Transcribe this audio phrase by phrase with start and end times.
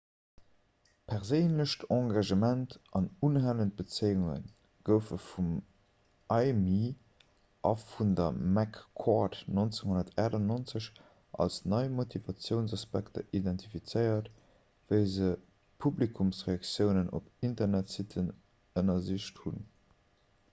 [1.09, 4.53] 'perséinlecht engagement' an 'unhalend bezéiunge'
[4.89, 5.49] goufe vum
[6.37, 6.87] eighmey
[7.71, 10.87] a vun der mccord 1998
[11.45, 14.31] als nei motivatiounsaspekter identifizéiert
[14.95, 15.27] wéi se
[15.85, 18.33] publikumsreaktiounen op internetsitten
[18.83, 19.63] ënnersicht hunn